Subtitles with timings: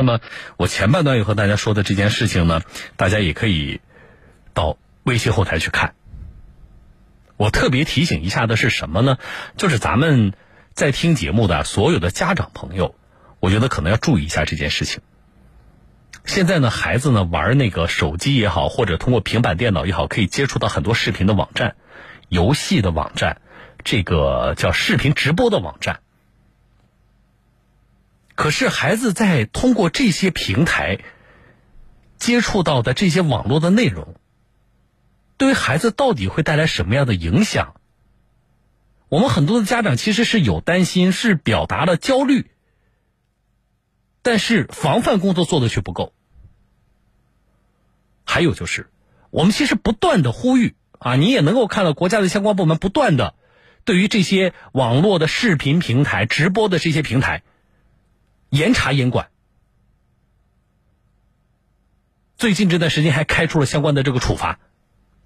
[0.00, 0.20] 那么
[0.56, 2.62] 我前半段要和大家说的这件事情呢，
[2.96, 3.82] 大家也可以
[4.54, 5.92] 到微信后台去看。
[7.36, 9.18] 我特别提醒一下的是什么呢？
[9.58, 10.32] 就是咱们
[10.72, 12.94] 在听节目的所有的家长朋友，
[13.40, 15.02] 我觉得可能要注意一下这件事情。
[16.24, 21.76] 现在呢，孩子呢玩那个手机也好，或者通过平板电脑也好，可以接触到很多视频的网站、
[22.30, 23.42] 游戏的网站，
[23.84, 26.00] 这个叫视频直播的网站。
[28.40, 31.00] 可是，孩子在通过这些平台
[32.16, 34.14] 接触到的这些网络的内容，
[35.36, 37.74] 对于孩子到底会带来什么样的影响？
[39.10, 42.50] 我们很多的家长其实是有担心，是表达了焦虑。
[44.22, 46.14] 但是防范工作做的却不够。
[48.24, 48.88] 还有就是，
[49.28, 53.34] 我们其实不断的呼吁啊，你也能够看到国家的相关部门不断的
[53.84, 57.42] 对于这些网络的视频平台、直播的这些平台
[58.50, 59.30] 严查严管。
[62.36, 64.60] 最近这段时间还开出了相关的这个处罚，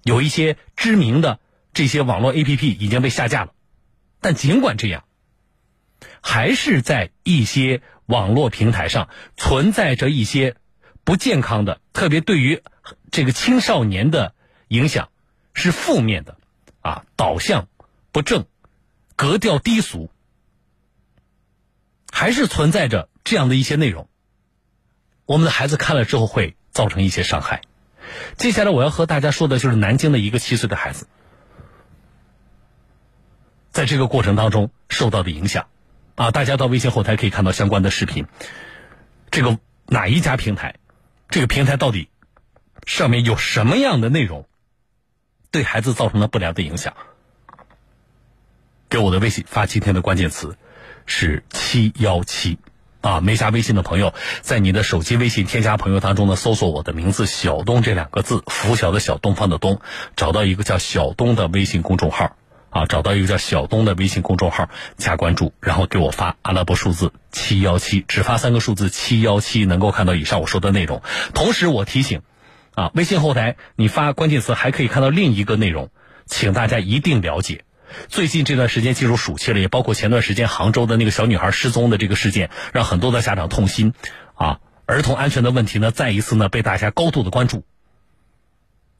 [0.03, 1.39] 有一些知名的
[1.73, 3.53] 这些网络 APP 已经被下架了。
[4.21, 5.03] 但尽管这样，
[6.21, 7.81] 还是在一些。
[8.07, 10.57] 网络平台上存在着一些
[11.03, 12.61] 不健康的，特别对于
[13.09, 14.35] 这个青少年的
[14.67, 15.09] 影响
[15.55, 16.37] 是负面的，
[16.81, 17.67] 啊，导向
[18.11, 18.45] 不正，
[19.15, 20.11] 格调低俗，
[22.11, 24.07] 还是存在着这样的一些内容。
[25.25, 27.61] 我们的孩子看了之后会造成一些伤害。
[28.37, 31.07] 接下来我要和大家说的就是南京的一个七岁的孩子，
[33.71, 35.67] 在这个过程当中受到的影响。
[36.13, 38.27] 啊，大家到微信后台可以看到相关的视频。
[39.31, 40.75] 这个哪一家平台？
[41.27, 42.07] 这个平台到底
[42.85, 44.47] 上面有什么样的内容，
[45.51, 46.95] 对孩子造成了不良的影响？
[48.87, 50.57] 给我的微信发今天的关键词
[51.05, 52.59] 是七幺七
[53.05, 53.21] 啊！
[53.21, 59.79] 没加微信的朋友，在你的手机微信添加朋友当中呢，搜索我的名字“小东”这两个字，拂晓的小东方的东，
[60.15, 62.35] 找到一个叫小东的微信公众号。
[62.71, 71.01] 啊，找到一个叫小东的微信公众号，加关注，然后给我发阿拉伯数字七幺七，只发三个数字七幺七，能够看到以上我说的内容。
[71.33, 72.21] 同时，我提醒，
[72.73, 75.89] 啊，微信后台你发关键词还可以看到另一个内容，
[76.25, 77.63] 请大家一定了解。
[78.07, 83.93] 最近这段时间进入暑期了，也包括前段时间杭州的那个小女孩失踪的这个事件，让很多的家长痛心。
[84.33, 87.63] 啊，儿童安全的问题呢，再一次呢被大家高度的关注。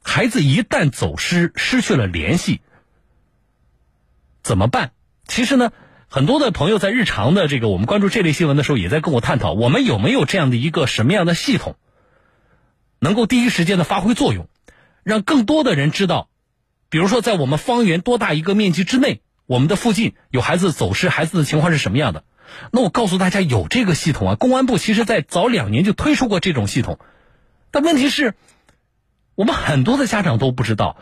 [0.02, 2.60] 孩子一旦走失，失去了联系。
[4.42, 4.92] 怎么办？
[5.26, 5.72] 其实呢，
[6.08, 11.76] 很多的朋友在日常的这个我们关注这类新闻的时候，也在跟我探讨，我们有没有这样的一个什么样的系统，
[13.00, 14.48] 能够第一时间的发挥作用，
[15.02, 16.28] 让更多的人知道，
[16.88, 22.24] 比如说在我们方圆多大一个面积之内，我们的附近有孩子走失，孩子的情况是什么样的？
[22.70, 26.98] 那我告诉大家，有这个系统啊，公安部其实在早两年就推出过这种系统，
[27.70, 28.34] 但问题是，
[29.34, 30.96] 我们很多的家长都不知道，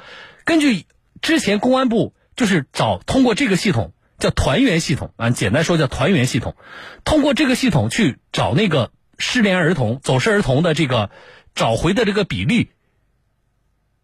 [0.44, 0.86] 根据
[1.20, 2.14] 之前公安部。
[2.36, 6.56] 就是找通过这个系统叫团圆系统啊，简单说叫团圆系统，
[7.04, 11.10] 通过这个系统去找那个失联儿童、走失儿童的这个
[11.54, 12.70] 找回的这个比例，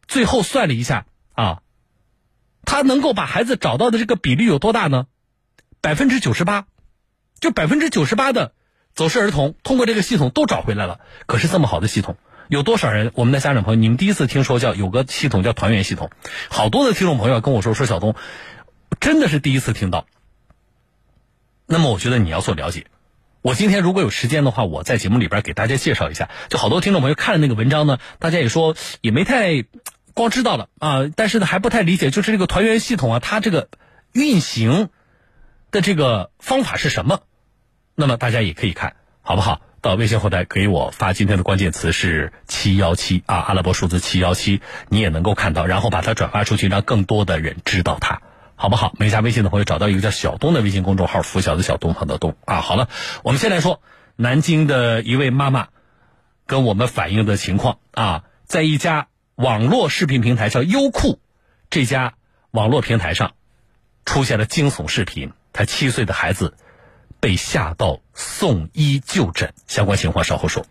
[0.07, 1.63] 最后算了一下啊，
[2.65, 5.07] 他能够把孩子找到的这个比例有多大呢？
[5.81, 6.67] 百分之九十八，
[7.41, 8.53] 就百分之九十八的
[8.95, 11.01] 走失儿童通过这个系统都找回来了。
[11.27, 12.17] 可是这么好的系统。
[12.49, 13.13] 有多少人？
[13.15, 16.11] 我们的家长朋友，你们第一次听说叫有个系统叫团圆系统，
[16.49, 18.17] 好多的听众朋友跟我说说小东，
[18.99, 20.05] 真的是第一次听到。
[21.67, 22.87] 那么我觉得你要做了解。
[23.41, 26.29] 我今天如果有时间的话，我在节目里边给大家介绍一下。
[26.49, 29.65] 就好多听众朋友看了那个文章呢，大家也说也没太
[30.15, 33.69] 光知道了啊，但是呢还不太理解，就是这个团圆系统啊，它这个
[34.13, 34.89] 运行
[35.71, 37.21] 的这个方法是什么？
[37.95, 39.61] 那么大家也可以看好不好？
[39.83, 44.61] 到微信后台给我发今天的关键词是七幺七啊，阿拉伯数字七幺七，
[44.91, 48.21] 你也能够看到，然后把它转发出去，让更多的人知道它，
[48.57, 48.93] 好不好？
[48.99, 52.61] 没加微信的朋友找到一个叫小东的微信公众号，拂晓的小东，旁的东啊。
[52.61, 52.91] 好了，
[53.23, 53.81] 我们先来说
[54.17, 55.69] 南京的一位妈妈
[56.47, 59.09] 跟我们反映的情况啊，在一家
[59.41, 61.19] 网络视频平台叫优酷
[61.71, 62.13] 这家
[62.51, 63.33] 网络平台上
[64.05, 66.55] 出现了惊悚视频，他七岁的孩子。
[67.21, 70.65] 被吓到送医就诊，相关情况稍后说。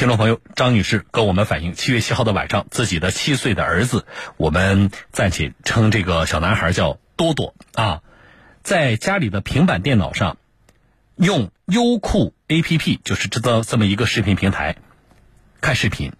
[0.00, 4.06] 听众朋友张女士跟我们反映，七月七号的晚上，自己的七岁的儿子，
[4.38, 8.00] 我们暂且称这个小男孩叫多多啊，
[8.62, 10.38] 在家里的平板电脑上
[11.16, 14.76] 用优酷 APP，就是这个这么一个视频平台
[15.60, 16.14] 看视频。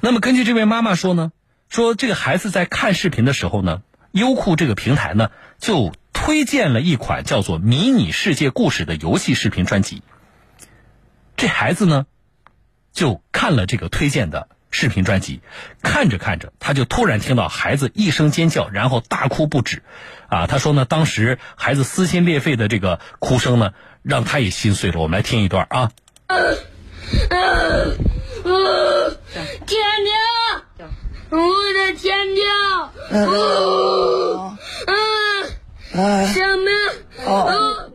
[0.00, 1.30] 那么根据这位妈妈说呢，
[1.68, 5.30] 说这个孩子在看视频的时候呢，优酷这个平台呢
[5.60, 10.02] 就推荐了一款叫做《迷你世界故事》的游戏视频专辑。
[11.36, 12.06] 这孩子呢
[12.92, 15.40] 就看了这个推荐的视频专辑，
[15.82, 19.82] 看着看着，他就突然听到孩子一声尖叫，然后大哭不止。
[20.28, 23.72] 啊，他说呢，当时孩子撕心裂肺的这个哭声呢。
[24.04, 24.98] 让他也心碎了。
[24.98, 25.92] 我们来听一段啊。
[29.64, 30.90] 天亮，
[31.30, 31.38] 我
[31.72, 32.42] 的天条，
[33.12, 34.58] 嗯
[35.94, 36.68] 嗯，什么？
[37.24, 37.92] 哦，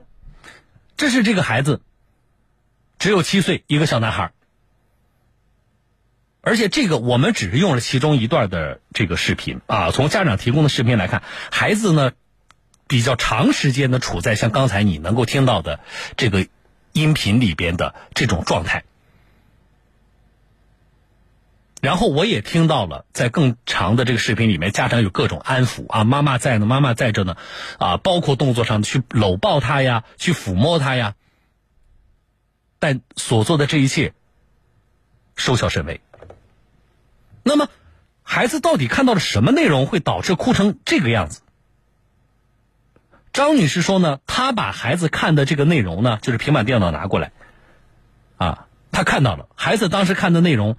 [0.96, 1.82] 这是这个孩子，
[3.00, 4.32] 只有七岁，一个小男孩。
[6.48, 9.92] 而且这个我们只是用了其中一段的这个视频啊。
[9.92, 11.22] 从家长提供的视频来看，
[11.52, 12.12] 孩子呢。
[12.90, 15.82] 比较长时间的处在像刚才你能够听到的
[16.16, 16.48] 这个
[16.94, 18.86] 音频里边的这种状态，
[21.82, 27.36] 然后我也听到了在更长的这个视频里面，家长有各种安抚啊，妈妈在呢，妈妈在这呢，
[27.78, 31.16] 啊，包括动作上去搂抱他呀，去抚摸他呀，
[32.80, 34.14] 但所做的这一切
[35.36, 36.00] 收效甚微。
[37.48, 37.70] 那么，
[38.24, 41.42] 孩子到底看到了什么内容会导致哭成这个样子？
[43.34, 47.32] 张女士说呢，她把孩子看的这个内容呢，就是平板电脑拿过来，
[48.38, 50.78] 啊，她看到了孩子当时看的内容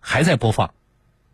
[0.00, 0.74] 还在播放，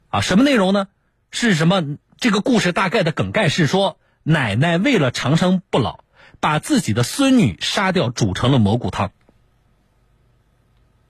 [0.09, 0.89] 啊，什么内容呢？
[1.31, 1.99] 是什么？
[2.19, 6.05] 这个故事大概的梗概是说，奶奶为了长生不老，
[6.39, 9.11] 把自己的孙女杀掉，煮成了蘑菇汤。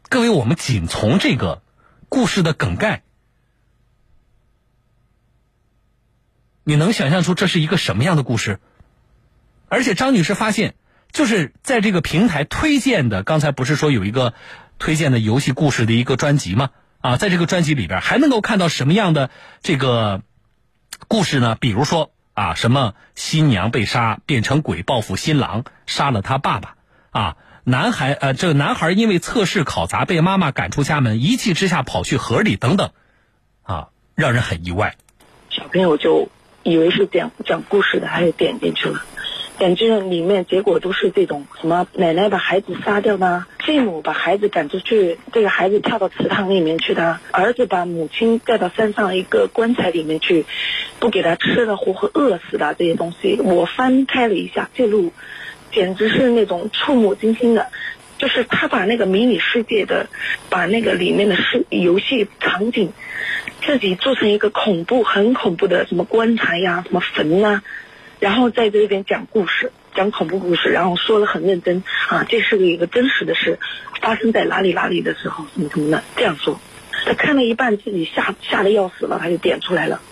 [0.08, 1.62] 各位，我们仅从这个
[2.08, 3.02] 故事的梗概，
[6.70, 8.60] 你能想象出这是一个什么样的故事？
[9.68, 10.76] 而且张女士发现，
[11.10, 14.34] 就是在这个平台推荐的，刚才不是说有一个
[14.78, 16.70] 推荐的游戏故事的一个专辑吗？
[17.00, 19.30] 啊，在这个专辑里边还能够看到什么样的
[19.62, 20.22] 这个
[21.08, 21.56] 故事呢？
[21.58, 26.76] 比如说啊，什么新娘被杀变成鬼报复新郎，杀了他爸爸
[27.10, 32.92] 啊，男孩呃，这个男孩因为测试考砸被妈妈赶出家门，一气之下跑去河里等等，
[33.64, 34.94] 啊，让人很意外。
[35.50, 36.28] 小朋友就
[36.62, 39.04] 以为是讲讲故事的，还有点进去了。
[39.58, 50.46] 感觉里面结果都是这种什么奶奶把孩子杀掉的，继母把孩子赶出去，这个孩子跳到池塘里面去的，儿子把母亲带到山上一个棺材里面去，
[50.98, 55.12] 不给他吃的，活活饿死的这些东西，我翻开了一下记录，
[55.70, 57.66] 简直是那种触目惊心的，
[58.16, 60.06] 就是他把那个迷你世界的，
[60.48, 62.94] 把那个里面的是游戏场景，
[63.64, 67.62] 自己做成一个恐怖很恐怖的什么棺材呀，什么坟呐。
[68.18, 73.58] 然后在这边讲故事，讲恐怖故事，然后说的很认真啊，这是个一个真实的事，
[74.00, 76.60] 发生在哪里哪里的时候，什么什么的这样说。
[77.06, 80.02] 他看了一半，自己吓吓得要死了，他就点出来了。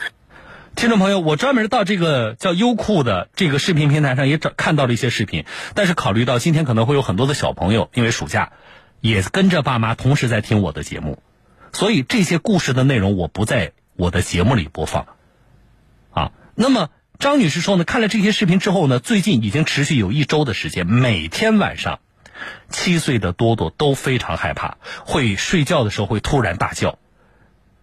[0.75, 5.45] 听众朋友，我专门到这个叫优酷的这个视频平台上也找看到了一些视频，
[5.75, 8.53] 但是考虑到今天可能会有很多的小朋友因为暑假，
[9.01, 11.21] 也跟着爸妈同时在听我的节目，
[11.73, 15.07] 所以这些故事的内容我不在我的节目里播放。
[16.11, 16.91] 啊，那么。
[17.19, 21.99] 张女士说呢，看了这些视频之后呢，最近已经持续有一周的时间，每天晚上，
[22.69, 27.01] 七岁的多多都非常害怕，会睡觉的时候会突然大叫，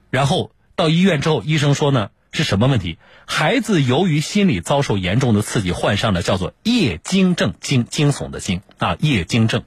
[0.10, 2.98] 然后到医院之后，医生说呢是什么问题？
[3.26, 9.66] 孩子由于心理遭受严重的刺激，患上了叫做夜惊症，惊惊悚的惊啊，夜惊症。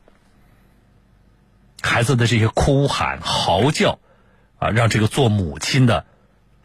[1.83, 3.99] 孩子的这些哭喊、嚎叫，
[4.59, 6.05] 啊，让这个做母亲的。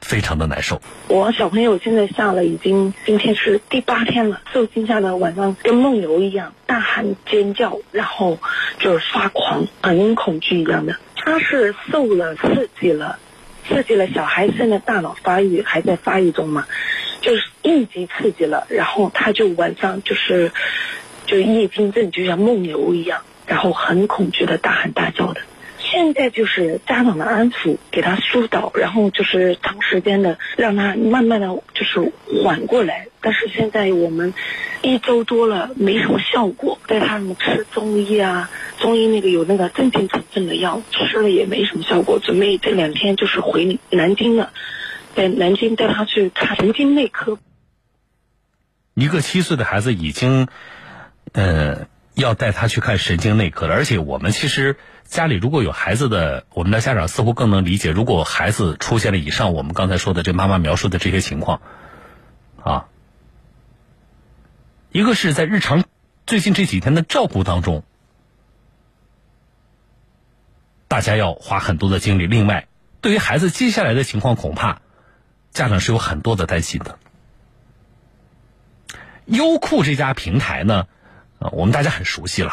[0.05, 0.81] 非常的难受。
[1.07, 8.37] 我小朋友现在下了，已经今天是第八天了，受惊吓的晚上跟梦游一样，大喊尖叫，然后
[8.79, 10.97] 就是发狂，很恐惧一样的。
[11.15, 13.17] 他是受了刺激了，
[13.65, 16.67] 刺激了小孩现在大脑发育还在发育中嘛，
[17.21, 20.51] 就是应急刺激了，然后他就晚上就是
[21.25, 25.39] 就夜惊症，就像梦游一样，然后很恐惧的大喊大叫的。
[25.93, 32.11] 现在就是家长的安抚，给他疏导，然后就是长时间的让他慢慢的就是
[32.43, 33.09] 缓过来。
[33.21, 34.33] 但是现在我们
[34.81, 42.17] 一周多了没什么效果，带他们吃中医啊，中医那个有那个镇静成分的药，吃了也没什么效果。
[42.17, 44.51] 准备这两天就是回南京了，
[45.15, 47.37] 在南京带他去看神经内科。
[48.95, 50.47] 一个七岁的孩子已经，
[51.33, 51.85] 呃，
[52.15, 54.75] 要带他去看神经内科了，而且我们其实。
[55.13, 57.91] 家里如果有孩子的，我们的家长似乎更能理解。
[57.91, 61.61] 如果孩子出现了以上我们刚才说的这妈妈描述的这些情况，
[62.63, 62.87] 啊，
[64.91, 65.83] 一个是在日常
[66.25, 67.83] 最近这几天的照顾当中，
[70.87, 72.25] 大家要花很多的精力。
[72.25, 72.67] 另外，
[72.99, 74.81] 对于孩子接下来的情况，恐怕
[75.51, 76.97] 家长是有很多的担心的。
[79.25, 80.87] 优酷这家平台呢，
[81.37, 82.51] 啊，我们大家很熟悉了，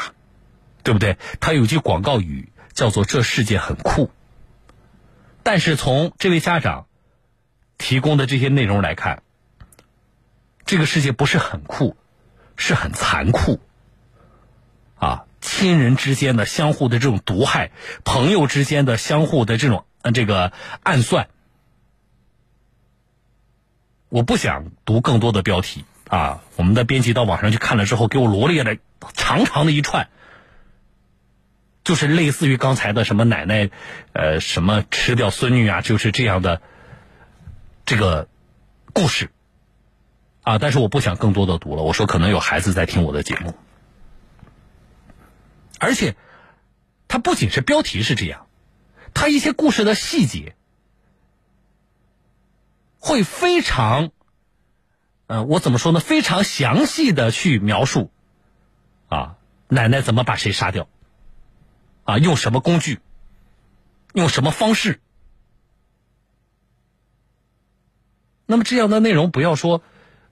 [0.83, 1.17] 对不对？
[1.41, 4.11] 它有句广告语叫做“这世界很酷”，
[5.43, 6.87] 但是从这位家长
[7.79, 9.23] 提供的这些内容来看，
[10.65, 11.97] 这个世界不是很酷，
[12.57, 13.61] 是很残酷。
[14.97, 17.71] 啊，亲人之间的相互的这种毒害，
[18.05, 21.29] 朋友之间的相互的这种这个暗算，
[24.11, 26.43] 我不想读更多的标题啊。
[26.57, 28.77] 我们的编辑到网上去看了之后，给我罗列了
[29.15, 30.11] 长长的一串，
[31.90, 33.68] 就是类似于刚才的什么奶奶，
[34.12, 36.62] 呃，什么吃掉孙女啊，就是这样的
[37.85, 38.28] 这个
[38.92, 39.32] 故事
[40.42, 40.59] 啊。
[40.59, 43.56] 但是我不想更多的读了，我说可能有孩子在听我的节目。
[45.80, 46.14] 而且，
[47.09, 48.47] 它不仅是标题是这样，
[49.12, 50.54] 它一些故事的细节
[53.00, 54.12] 会非常，
[55.26, 55.99] 呃，我怎么说呢？
[55.99, 58.12] 非常详细的去描述，
[59.09, 60.88] 啊，奶奶怎么把谁杀掉，
[62.11, 62.99] 啊，用什么工具，
[64.14, 65.00] 用什么方式？
[68.47, 69.81] 那么这样的内容，不要说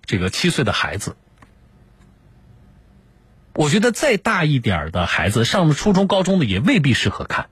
[0.04, 1.16] 这个七岁的孩子。
[3.54, 7.49] 我觉得再大一点的孩子，上了初中、高中的也未必适合看。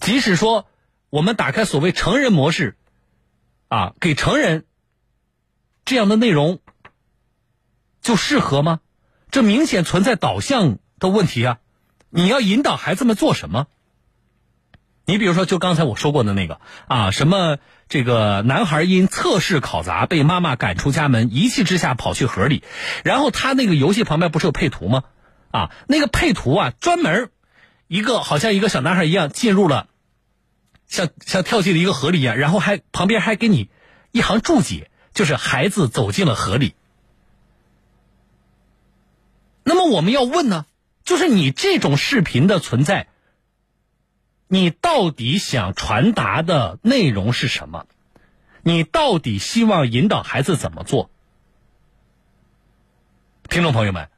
[0.00, 0.68] 即使说
[1.08, 2.76] 我们打开所谓成人模式，
[3.66, 4.66] 啊，给成人
[5.84, 6.60] 这样的内容，
[8.00, 8.78] 就适合吗？
[9.32, 11.58] 这明显存在导向的问题啊！
[12.10, 13.66] 你要引导孩子们做什么？
[15.06, 22.62] 你比如说，就刚才我说过的那个啊，什么这个男孩因测试考砸被妈妈赶出家门，一气之下跑去河里，
[23.02, 25.02] 然后他那个游戏旁边不是有配图吗？
[25.50, 27.30] 啊，那个配图啊，专门
[27.88, 29.88] 一个好像一个小男孩一样进入了，
[30.86, 33.68] 像像跳进了一个河里一样，然后还旁边还给你
[34.12, 36.76] 一行注解，就是孩子走进了河里。
[39.64, 40.66] 那么我们要问呢，
[41.10, 43.08] 就是你这种视频的存在。
[44.46, 47.86] 你到底想传达的内容是什么？
[48.62, 51.10] 你到底希望引导孩子怎么做？
[53.48, 54.08] 听众朋友们，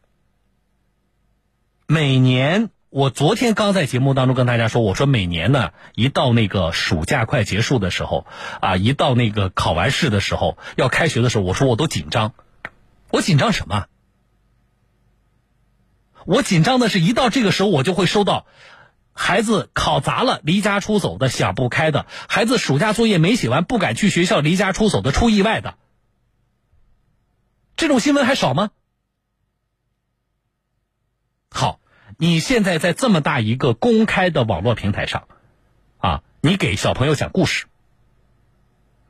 [1.87, 8.26] 每年我昨天刚在节目当中跟大家说，我说每年呢，一到那个暑假快结束的时候，
[8.61, 12.34] 啊，一到那个考完试的时候，要开学的时候，我说我都紧张。
[13.08, 13.87] 我紧张什么？
[16.26, 18.47] 我紧张的是一到这个时候，我就会收到。
[19.14, 25.76] 孩子考砸了，离家出走的想不开的；孩子暑假作业没写完，不敢去学校，离家出走的出意外的。
[27.76, 28.71] 这种新闻还少吗？
[31.50, 31.81] 好，
[32.17, 35.29] 你现在在这么大一个公开的网络平台上，
[35.99, 37.67] 啊，你给小朋友讲故事，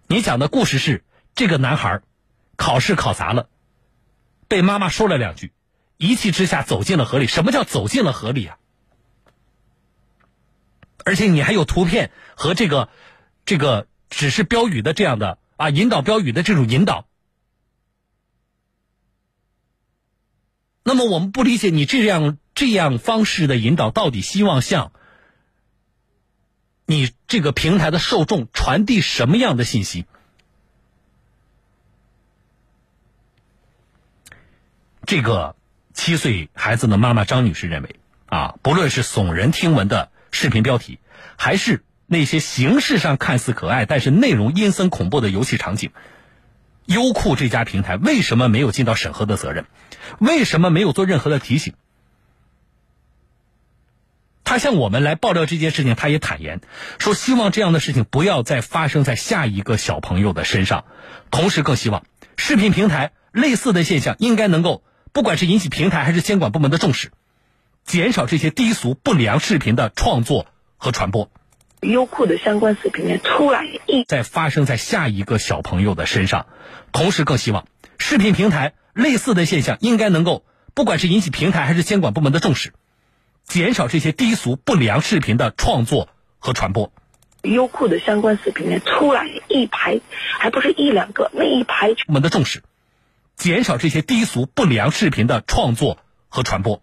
[0.09, 1.05] 你讲的故事是
[1.37, 2.01] 这个男孩
[2.57, 3.49] 考试考砸了，
[4.49, 5.53] 被妈妈说了两句，
[6.03, 7.27] 一气之下走进了河里。
[7.27, 8.59] 什么叫走进了河里啊？
[11.05, 12.89] 而且你还有图片和这个，
[13.45, 17.07] 这个指示标语的这样的啊引导标语的这种引导。
[20.85, 24.93] 那么我们不理解你这样这样方式的引导，到底希望向
[26.87, 30.07] 你这个平台的受众传递什么样的信息？
[35.05, 35.57] 这个
[35.95, 37.97] 七岁孩子的妈妈张女士认为
[38.27, 40.11] 啊，不论是耸人听闻的。
[40.35, 40.99] 视频标题，
[41.37, 45.91] 还是那些形式上看似可爱，但是内容阴森恐怖的游戏场景。
[46.87, 49.67] 优酷这家平台为什么没有尽到审核的责任？
[50.19, 51.75] 为什么没有做任何的提醒？
[54.43, 56.63] 他向我们来爆料这件事情，他也坦言
[56.99, 60.87] 说，希望这样的事情不要再发生在下一个小朋友的身上。
[61.31, 62.07] 同时，更希望
[62.39, 64.83] 视频平台类似的现象应该能够，
[65.13, 67.11] 不管是引起平台还是监管部门的重视。
[67.85, 71.31] 减少这些低俗不良视频的创作和传播。
[71.81, 76.47] 优酷的相关视频呢，出来一在发生在下一个小朋友的身上，
[76.93, 77.67] 同时更希望
[77.99, 82.73] 视频平台类似的现象应该能够，不管是引起平台还是监管部门的重视，
[83.45, 86.93] 减少这些低俗不良视频的创作和传播。
[87.43, 90.01] 优酷的相关视频呢，出来一排，
[90.39, 92.63] 还不是一两个，那一排部门的重视，
[93.37, 95.99] 减少这些低俗不良视频的创作
[96.29, 96.83] 和传播。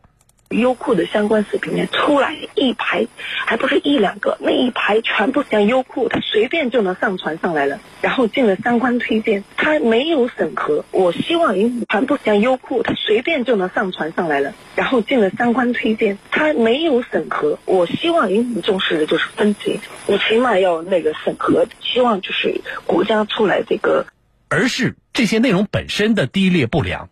[0.49, 3.05] 优酷的相关视频呢，出来一排，
[3.45, 7.79] 还不是一两个，那一排全部像优酷，它随便就能上传上来了。
[8.01, 10.85] 然后进了相关推荐，它没有审核。
[10.89, 11.53] 我希望
[11.87, 14.55] 全部像优酷，它随便就能上传上来了。
[14.75, 17.59] 然后进了相关推荐，它没有审核。
[17.65, 21.67] 我希望您重视的就是分级，你起码要那个审核。
[21.79, 24.07] 希望就是国家出来这个，
[24.49, 27.09] 而是这些内容本身的低劣不良，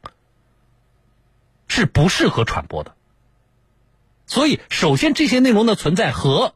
[1.68, 2.96] 是不适合传播的。
[4.26, 6.54] 所以，首先这些内容的存在和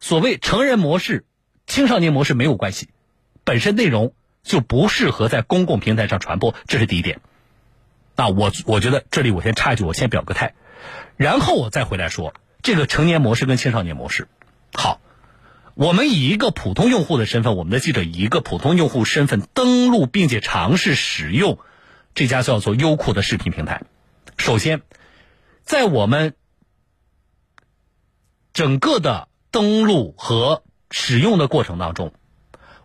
[0.00, 1.24] 所谓成人模式、
[1.66, 2.90] 青少年模式没有关系，
[3.42, 7.20] 本身内容就不适合在公共平台上传播，这是第一点。
[8.16, 10.54] 那我我觉得这里我先插一句，我先表个态，
[11.16, 14.28] 然后我再回来说这个成年模式跟青少年模式。
[14.74, 15.00] 好，
[15.74, 21.58] 我们以一个普通用户的身份，我们的记者以一个普通用户身份登录并且尝试使用
[22.14, 23.82] 这家叫做优酷的视频平台。
[24.36, 24.82] 首先，
[25.64, 26.34] 在我们
[28.52, 30.62] 整个的登录和
[30.92, 32.12] 使用的过程当中，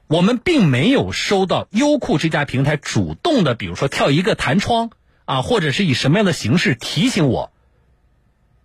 [0.08, 4.90] 我们并没有收到优酷这家平台主动的，比如说跳一个弹窗
[5.26, 7.52] 啊，或者是以什么样的形式提醒我，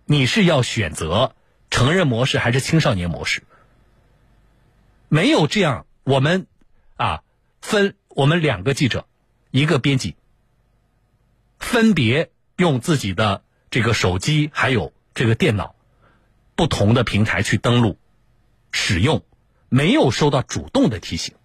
[0.05, 1.35] 你是要选择
[1.69, 3.43] 成人模式还是青少年模式？
[5.15, 6.45] 没有这样，我们
[6.97, 7.23] 啊
[7.61, 9.07] 分我们两个记者，
[9.49, 10.17] 一个编辑，
[11.57, 13.41] 分别用自己的
[13.71, 15.73] 这个手机还有这个电脑。
[16.57, 17.97] 不同的平台去登录、
[18.73, 19.23] 使用，
[19.69, 21.35] 没有收到主动的提醒。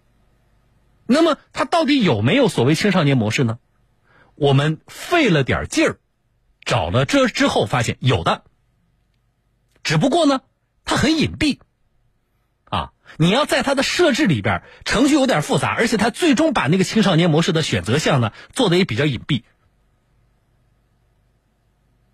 [1.05, 3.57] 那么，它到底有没有所谓青少年模式呢？
[4.35, 5.99] 我们费了点劲儿，
[6.65, 8.43] 找了这之后发现有的，
[9.81, 10.41] 只不过呢，
[10.83, 11.59] 它很隐蔽。
[13.17, 19.43] 你要在它的设置里边，程序有点复杂，而且它最终把那个青少年模式的选择项呢做的也比较隐蔽。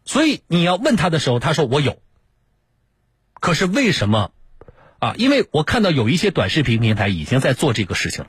[0.06, 2.00] 所以你要问他的时候，他说我有。
[3.40, 4.32] 可是为什么
[5.00, 5.14] 啊？
[5.18, 8.26] 因为我看到有一些短视频平台已经在做这个事情。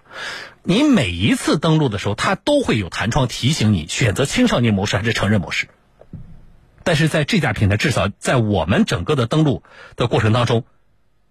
[0.64, 5.68] 你每一次登录的时候，它都会有弹窗提醒你选择青少年模式还是成人模式。
[6.82, 9.62] 但是在这家平台，至少在我们整个的登录
[9.96, 10.64] 的过程当中，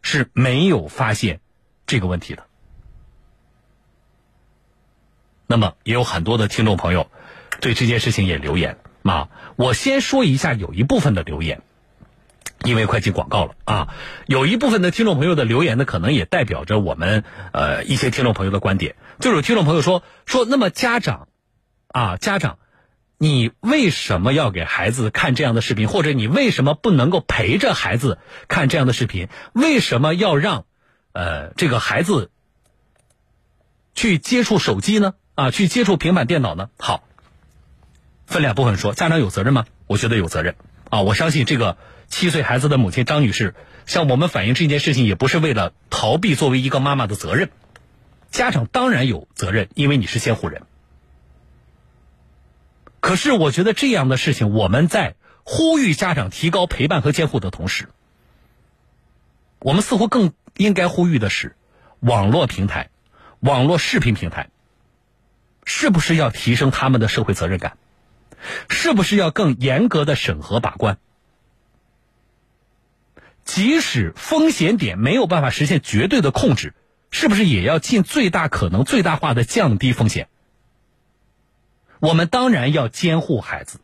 [0.10, 1.42] 是没有发现
[1.86, 2.46] 这个问题的。
[5.48, 7.12] 那么也有很多的听众朋友
[7.60, 9.28] 对这件事情也留言啊。
[9.58, 11.62] 我先说一下，有一部分的留言。
[12.64, 13.94] 因为快进广告了啊，
[14.28, 18.96] 有一部分的听众朋友的留言呢，可能也代表着我们呃一些听众朋友的观点。
[19.20, 21.28] 就有听众朋友说说，那么家长
[21.90, 22.58] 啊，家长，
[23.18, 25.88] 你为什么要给孩子看这样的视频？
[25.88, 29.28] 或者你为什么不能够陪着孩子看这样的视频？
[29.54, 30.66] 为什么要让
[31.14, 32.30] 呃这个孩子
[33.96, 35.16] 去接触手机呢？
[35.36, 36.70] 啊，去接触平板电脑呢？
[36.78, 37.04] 好，
[38.26, 39.66] 分两部分说，家长有责任吗？
[39.88, 40.56] 我觉得有责任
[40.90, 41.78] 啊，我相信这个。
[42.10, 43.54] 七岁孩子的母亲张女士
[43.86, 47.50] 向我们反映这件事情，也不是为了逃避作为一个妈妈的责任。
[48.32, 50.62] 家长当然有责任，因为你是监护人。
[53.08, 55.16] 可是，我觉得这样的事情，我们在
[55.46, 57.88] 呼吁家长提高陪伴和监护的同时，
[59.60, 61.56] 我们似乎更应该呼吁的是，
[62.02, 62.90] 网络平台、
[63.40, 64.50] 网络视频平台，
[65.64, 67.78] 是不是要提升他们的社会责任感？
[68.68, 70.98] 是不是要更严格的审核把关？
[73.46, 76.74] 即使风险点没有办法实现绝对的控制，
[77.10, 80.28] 是不是也要尽最大可能、最大化的降低风险？
[82.00, 83.80] 我们当然要监护孩子，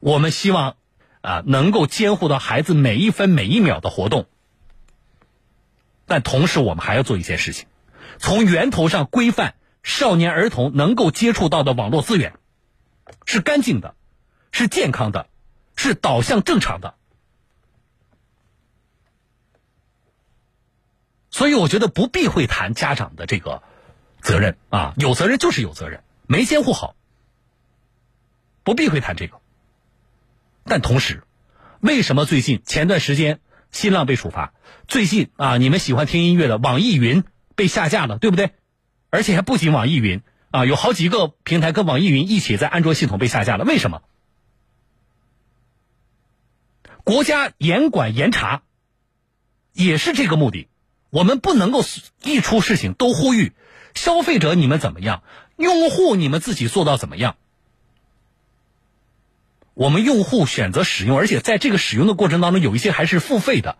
[0.00, 0.76] 我们希望
[1.20, 4.26] 啊能够监护到孩子每一分每一秒的活动。
[6.06, 7.66] 但同时，我们还要做一件事情，
[8.18, 12.34] 从源头上规范少年儿童能够接触到的网络资源，
[13.26, 13.94] 是干净的，
[14.50, 15.28] 是健康的，
[15.76, 16.94] 是导向正常的。
[21.30, 23.62] 所以我觉得不必会谈家长的这个
[24.20, 26.96] 责任啊，有责任就是有责任，没监护好，
[28.64, 29.38] 不必会谈这个。
[30.64, 31.22] 但同时，
[31.80, 34.52] 为什么最近前段时间新浪被处罚？
[34.86, 38.50] 最近啊，你们喜欢听音乐的网易云被下架了，对不对？
[39.10, 43.64] 而且还不仅网易云啊，有好几个平台跟网易云一起在安卓系统被下架了。
[43.64, 44.02] 为什么？
[47.02, 48.62] 国家严管严查，
[49.72, 50.68] 也是这个目的。
[51.08, 51.82] 我们不能够
[52.22, 53.52] 一出事情都呼吁
[53.94, 55.24] 消费者你们怎么样，
[55.56, 57.36] 用户你们自己做到怎么样。
[59.80, 63.78] 我们用户选择使用，而且在这个使用的过程当中，有一些还是付费的，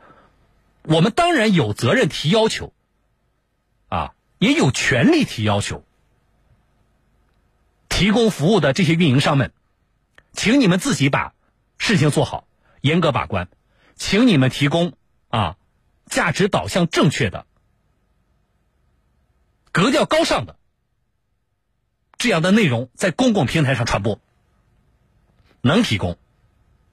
[0.84, 2.72] 我们当然有责任提要求，
[3.90, 5.84] 啊，也有权利提要求。
[7.90, 9.52] 提供服务的这些运营商们，
[10.32, 11.34] 请你们自己把
[11.76, 12.48] 事情做好，
[12.80, 13.50] 严格把关，
[13.94, 14.94] 请你们提供
[15.28, 15.58] 啊
[16.06, 17.44] 价值导向正确的、
[19.70, 20.56] 格调高尚的
[22.16, 24.18] 这样的内容在公共平台上传播。
[25.62, 26.16] 能提供，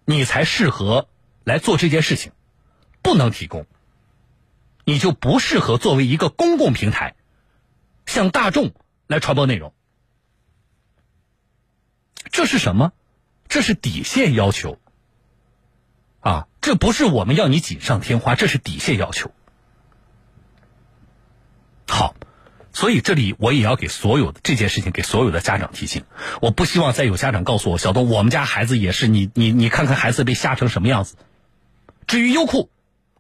[0.06, 1.08] 你才适合
[1.44, 2.32] 来做这件事情；
[3.02, 3.66] 不能提供，
[4.86, 7.16] 你就不适合作为一个公共平台
[8.06, 8.74] 向大众
[9.08, 9.74] 来传播内容。
[12.32, 12.94] 这是什么？
[13.48, 14.78] 这是底线要求
[16.20, 16.48] 啊！
[16.60, 19.32] 这不是我们要你锦上添花，这是底线要求。
[21.88, 22.14] 好，
[22.78, 26.04] 所以这里我也要给所有的这件事情给所有的家长提醒，
[26.42, 31.16] 我不希望再有家长告诉我，小东，我们家孩子也是你你你看看孩子被吓成什么样子。
[32.06, 32.70] 至于优酷，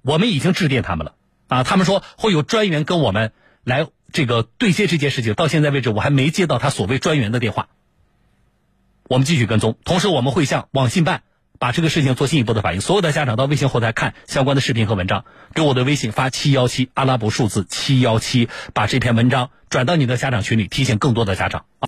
[0.04, 1.15] 我们已经致电他们了
[1.48, 3.32] 啊，他们说会有专员跟我们
[3.63, 7.67] 来这个对接这件事情，到现在为止我还没接到他所谓专员的电话。
[9.10, 11.24] 我们继续跟踪，同时我们会向网信办
[11.60, 12.82] 把这个事情做进一步的反应。
[12.82, 21.86] 所有的家长到微信后台看相关的视频和文章，给我的微信发七幺七阿拉伯数字七幺七，把这篇文章转到你的家长群里，提醒更多的家长啊。